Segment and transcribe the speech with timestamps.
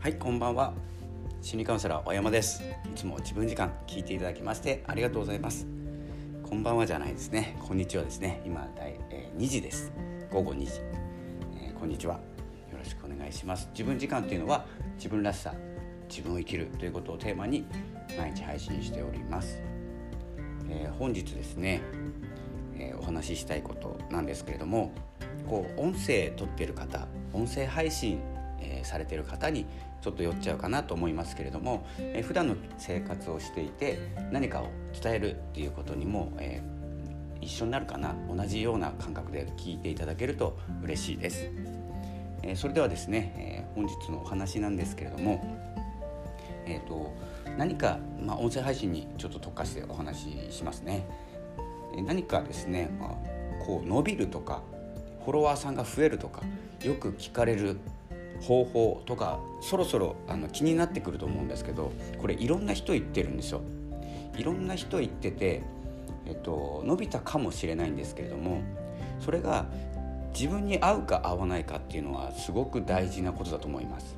[0.00, 0.72] はいこんばんは。
[1.42, 2.62] 心理カウンセラー小山です。
[2.62, 5.66] いつも自分時間聞いていただきましてありがとうございます。
[6.42, 7.54] こんばんはじゃないですね。
[7.60, 8.40] こんにちはですね。
[8.46, 9.92] 今だい、えー、2時です。
[10.30, 10.80] 午後2時、
[11.62, 12.14] えー、こんにちは。
[12.14, 13.68] よろしくお願いします。
[13.72, 14.64] 自分時間というのは
[14.96, 15.52] 自分らしさ
[16.08, 17.66] 自分を生きるということをテーマに
[18.16, 19.60] 毎日配信しております、
[20.70, 21.82] えー、本日ですね、
[22.78, 24.92] えお話ししたいことなんですけれども
[25.46, 28.18] こう音声撮ってる方音声配信、
[28.60, 29.66] えー、されてる方に
[30.00, 33.98] ちょっと寄っちゃうかなと思いますけれども、えー、普段の生活をしていて
[34.30, 34.68] 何かを
[35.00, 41.50] 伝えるっていうことにも、えー、一緒になるかな同じような感覚で聞いていただけると嬉しいです。
[42.42, 45.44] えー、それではですね、えー、本日のお話なんですけれども、
[46.66, 47.14] えーと、
[47.58, 51.06] 何か、まあ、音声配信にちょっと特化してお話ししますね。
[51.96, 54.62] え何かですね、まあ、こう伸びるとか
[55.24, 56.42] フォロワーさんが増えるとか
[56.82, 57.78] よく聞かれる
[58.40, 63.60] 方法とかそろそろあの気になってくると思うんですけどこれいろんな人言ってるんですよ。
[64.36, 65.62] いろんな人言ってて、
[66.24, 68.62] えっと、伸びたかもしれないんですけれども
[69.18, 69.66] それが
[70.32, 74.16] 自分に合うか合わないかっていうのはすごく大事なことだと思います。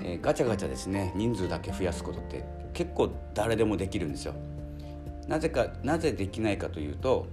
[0.00, 4.34] えー、ガチャガチャですね人数だけ増やすことって結構誰でもできるんですよ。
[5.26, 7.26] なぜかなぜできないかというと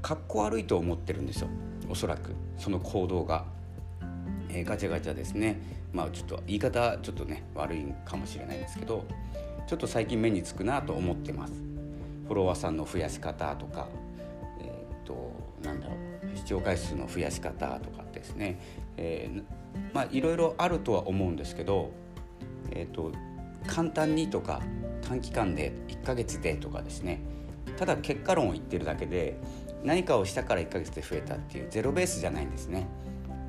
[0.00, 1.48] かっこ悪いと思ってるんですよ
[1.90, 3.57] おそらくその行動が。
[4.48, 5.60] えー、ガチャガチャですね。
[5.92, 9.04] まあちょっと言い方ちょっとね悪いかもしれないんですけど
[9.66, 11.52] ちょっと最近目につくなと思ってます。
[12.26, 13.88] フォロワーさんの増やし方とか
[14.60, 15.32] えー、っと
[15.62, 18.60] なんだろう視聴回数の増やし方とかですね、
[18.96, 19.42] えー、
[19.94, 21.90] まあいろいろあるとは思うんですけど
[22.70, 23.12] え、っと
[23.66, 24.60] 簡単にとか
[25.02, 27.20] 短期間で1ヶ月でとかですね。
[27.78, 29.38] ただ結果論を言ってるだけで
[29.84, 32.86] 何かをしたから1ヶ月で増えたっていうゼロベースじゃないんですね。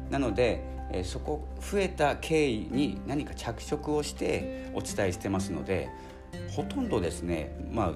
[0.09, 5.89] なのでえそこ増えた経緯に何か着色をしてお伝えしてますので
[6.55, 7.93] ほとんどですねまあ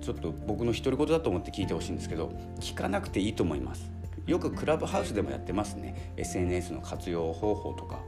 [0.00, 2.30] ちょっと僕の独り言だと思って聞いてほしいんですけど
[2.60, 3.90] 聞かなくていいと思います。
[4.26, 6.12] よくクラブハウスでもやってますね。
[6.16, 8.00] SNS の活用方法とか。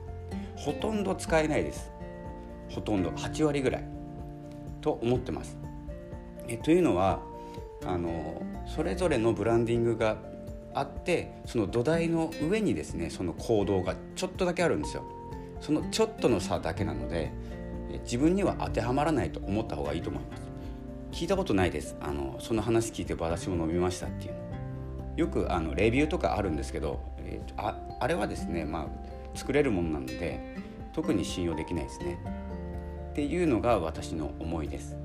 [0.56, 1.92] ほとんど使えないです。
[2.70, 3.10] ほとんど。
[3.10, 3.84] 8割ぐらい。
[4.80, 5.56] と思ってます。
[6.48, 7.20] えというのは
[7.86, 10.16] あのそれぞれのブランディングが
[10.78, 15.04] あってその土台の上にですねその行動がちょっとだけあるんですよ。
[15.60, 17.32] そのちょっとの差だけなので
[18.04, 20.42] 自分には当てはまらないと思った方がいいと思います。
[21.10, 21.96] 聞いたことないです。
[22.00, 24.34] あのその話聞いて私も飲みましたっていう
[25.16, 30.56] よくあのレビューとかあるんですけど、えー、ああれはですねまあ作れるものなので
[30.92, 32.18] 特に信用できないですね。
[33.10, 34.96] っていうのが私の思いです。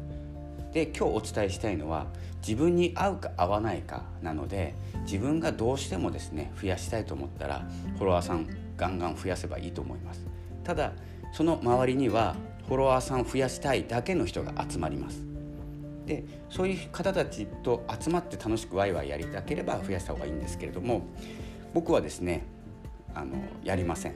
[0.74, 2.08] で今日お伝えしたいのは
[2.46, 4.76] 自分に合うか合わないかなので
[5.06, 10.26] 自分がどうしてもですね増やしたいと思ったらフォロワーさんガンガン増やせばいいと思います。
[10.64, 10.94] ただ
[11.32, 12.36] その周りには
[12.68, 15.26] フォロワーさん増やしたいだけの人が集まります。
[16.06, 21.04] でそういう方たちと集まって楽しくワイワイやりたければ増やした方がいいんですけれども
[21.74, 22.44] 僕はですね
[23.16, 24.16] あのやりません、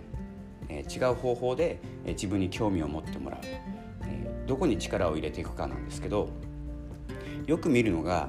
[0.68, 3.40] えー、違う方法で、えー、自分に興味を持ってもらう、
[4.04, 6.30] えー、どこに力を入れていくかなんですけど
[7.48, 8.28] よく見るのが、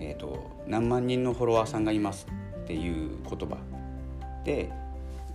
[0.00, 2.26] えーと、何万人のフォロワーさんがいます
[2.64, 3.58] っていう言葉
[4.42, 4.72] で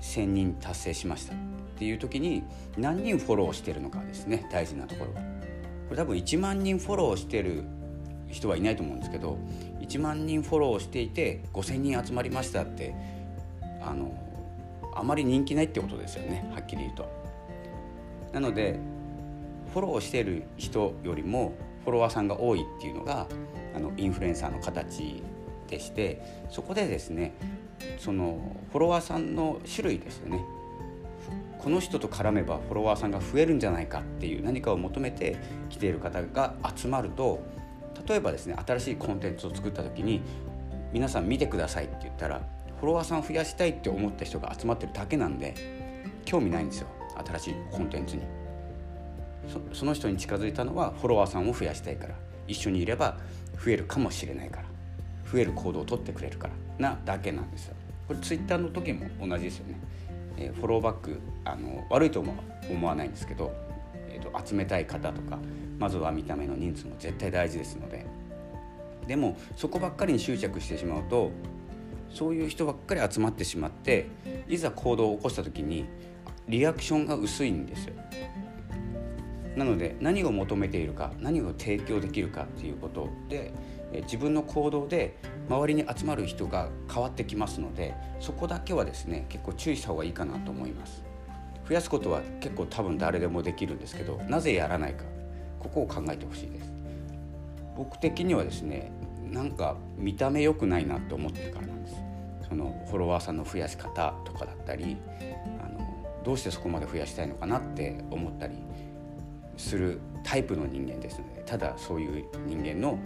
[0.01, 1.37] 1,000人達成しましたっ
[1.77, 2.43] ていう時に
[2.75, 5.21] 何人フォローしてるのかですね大事なところは。
[5.21, 7.63] これ多分1万人フォローしてる
[8.29, 9.37] 人はいないと思うんですけど
[9.81, 12.95] 1万人フォローしていて5,000人集まりましたって
[13.79, 14.11] あの
[14.95, 17.07] あまり人気ないってことですよねはっきり言うと。
[18.33, 18.79] なので
[19.71, 23.27] フォローしてる人よりもフォロワーさんが多いっていうのが
[23.75, 25.23] あのインフルエンサーの形
[25.67, 27.33] でしてそこでですね
[27.97, 30.43] そのフォロワーさんの種類ですよね
[31.59, 35.37] この人と絡めばフォロワーさんが増えるんじゃないかっていう何かを求めて
[35.69, 37.41] 来ている方が集まると
[38.07, 40.21] 例えばですね新しいコンテンツを作った時に
[40.91, 42.41] 皆さん見てくださいって言ったら
[42.79, 45.55] フォロワーさん増やしたいって思った人が集まってるだけなんで
[46.25, 46.87] 興味ないんですよ
[47.25, 48.42] 新しいコンテンツに。
[49.73, 52.15] その人に近づいたのはフォロワーさんを増やしたいから。
[52.47, 53.17] 一緒にいれば
[53.63, 54.65] 増えるかもしれないから。
[55.31, 56.53] 増える行動をとってくれるから。
[56.77, 57.75] なだけなんですよ。
[58.07, 59.79] これツイッターの時も同じですよね、
[60.37, 62.33] えー、フォローバックあの悪いと思
[62.69, 63.53] 思わないんですけど、
[64.09, 65.39] えーと、集めたい方とか
[65.79, 68.05] まずは見た目の人数も絶対大事ですので。
[69.07, 71.31] でもそこばっかりに執着してしまうと
[72.09, 74.07] そういう人ばっかり集まってしまって
[74.47, 75.85] いざ行動を起こした時に
[76.47, 77.95] リアクションが薄いんですよ。
[79.55, 83.53] なので何を求めているか何を提供できるかっていうことで
[84.03, 85.17] 自分の行動で
[85.49, 91.03] 周りに集まる人が変わってきますのでそこだけはですね結構注意した方がいいかなと思います。
[91.67, 95.05] 増やすことは結構多分誰でもできるんですけどなぜやらないか
[95.59, 96.71] ここを考えてほしいです。
[97.77, 98.91] 僕的にはですね
[99.31, 101.95] なんか見た目良くないなって思ってからなんです。
[102.49, 104.97] そのフォロワーさんの増やし方とかだったり
[105.63, 108.55] あのどうしてそこまで増やしたいのかなって思ったり
[109.57, 112.99] するタイプの人間ですのでただそういう人間の、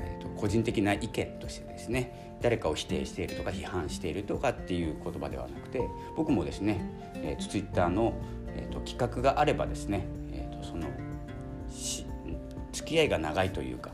[0.00, 5.82] えーと、個人的な意見としてですね誰かを否定しているとか批判しているとかっていう言葉ではなくて
[6.16, 6.80] 僕もですね、
[7.16, 8.14] えー、ツイッターの、
[8.54, 10.86] えーと、企画があればですね、えーと、その
[11.68, 12.06] し
[12.72, 13.90] 付き合いが長いというか、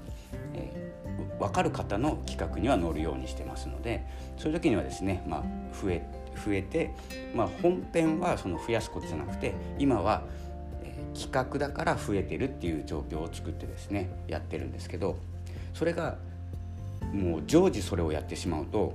[0.52, 4.04] えー、分かる方の企画には乗るようにしてますので
[4.36, 5.42] そういう時にはですね、まあ、
[5.80, 6.06] 増え
[6.44, 6.90] 増えて、
[7.34, 10.24] まあ、本編はその増やすことじゃなくて今は
[11.14, 15.16] 企画だから増えてるっていう状況を作ってですねやってるんですけど
[15.72, 16.16] それが
[17.12, 18.94] もう常時それをやってしまうと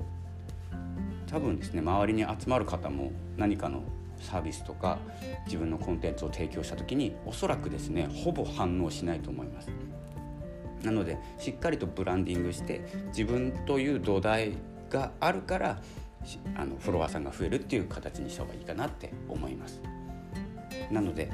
[1.27, 3.83] 多分ですね周りに集まる方も何かの
[4.19, 4.99] サービスとか
[5.45, 9.69] 自分のコンテンツを提供した時におそらくですねほぼ反応しないと思います。
[10.83, 14.53] なのでしっかりとブランディングして自分という土台
[14.89, 15.81] があるから
[16.55, 19.81] あのフォロワーさんが増えるっていう形にした方がいいかなって思います。
[20.91, 21.29] なので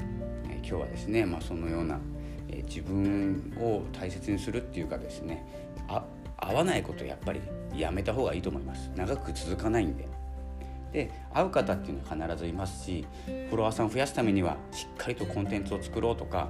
[0.68, 2.00] 今日はですね、まあ、そのような、
[2.48, 5.46] え、自分を大切にするっていうかですね
[5.86, 6.04] あ
[6.38, 7.40] 合わないことやっぱり
[7.74, 8.90] やめた方がいいと思います。
[8.96, 10.08] 長く続かないんで。
[10.92, 16.48] で会う方っていうのは必ずいますしフォロワーさんを増やすためにはしっかりとコンテンツを作ろうとか、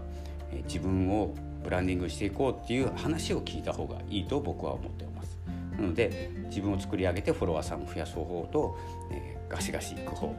[0.52, 5.38] え、自分をブランディングしていこうっていう話を聞いた方がいいと僕は思っています。
[5.72, 8.78] なので自分を作り上げてフォロワーさんを増やす方法と、
[9.12, 10.34] えー、ガシガシいく方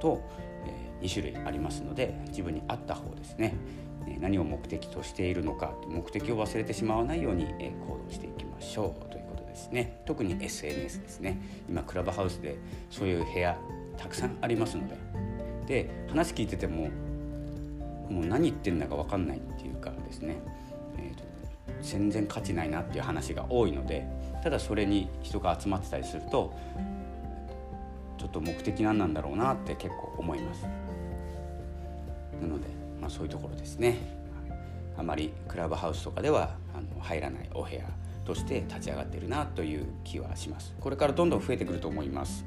[0.00, 0.22] と、
[1.02, 3.54] 2種類ありますので自分に合った方ですね。
[4.20, 10.00] 何を目的としているのか目的を忘れてしまわないように行動していきましょうということですね。
[10.06, 11.40] 特に SNS ですね。
[11.68, 12.56] 今クラブハウスで
[12.90, 13.58] そういう部屋
[13.96, 14.96] たくさんありますので。
[15.66, 16.88] で話聞いてても
[18.08, 20.36] もう何言ってんだか分かんないっていうかですね、
[20.96, 21.24] えーと、
[21.82, 24.06] 全然価値ないなっていう話が多いので
[24.42, 26.54] ただそれに人が集まってたりすると
[28.16, 30.66] ちょっと目的何なんだろうなって結構思います。
[32.40, 32.66] なので、
[33.00, 34.16] まあ、そういうところですね。
[34.98, 37.84] あまりクラブハウスとかではあの入らないお部屋
[38.24, 40.74] として立ち上がってるなという気はします。
[40.80, 42.44] これからどんどん増えてくると思います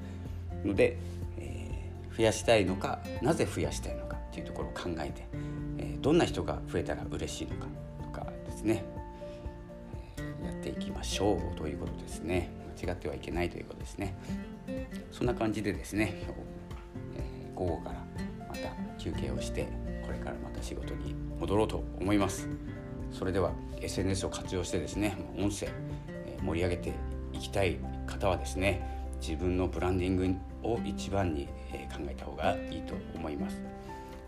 [0.66, 0.98] ので、
[1.38, 5.28] えー、増やしたいのかなぜ増やしたいのかっていうところを考えて、
[5.78, 7.68] えー、どんな人が増えたら嬉しいのか
[8.04, 8.84] とかですね、
[10.18, 12.50] えー、やっていきましょうということですね。
[12.84, 14.16] 間違ってはいけないということですね。
[15.12, 16.14] そんな感じでですね、
[17.16, 18.06] えー、午後から
[18.48, 19.68] また休憩をして
[20.30, 22.48] からまた仕事に戻ろうと思います。
[23.12, 25.68] それでは SNS を活用してですね音声
[26.44, 26.94] 盛り上げて
[27.34, 31.48] いきたい方はですね自分のブランディングを一番に
[31.92, 33.60] 考えた方がいいと思います。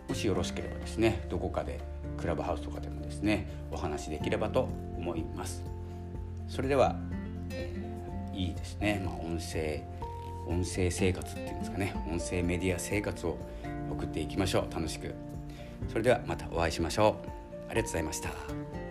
[0.08, 1.80] もしよろしければですねどこかで
[2.18, 5.62] クラブハウスとかでもですねお話しできればと思います。
[6.48, 6.96] それでは、
[7.50, 9.84] えー、いいですね、まあ、音声
[10.46, 11.94] 音声生活っていうんですかね。
[12.10, 13.38] 音声メディア生活を
[13.90, 14.74] 送っていきましょう。
[14.74, 15.14] 楽しく
[15.88, 17.28] それではまたお会いしましょう。
[17.68, 18.81] ありがとうございました。